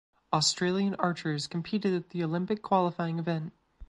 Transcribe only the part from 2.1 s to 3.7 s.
Olympic qualifying event.